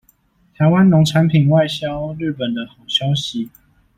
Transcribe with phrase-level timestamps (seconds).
[0.57, 3.51] 臺灣農產品外銷日本的好消息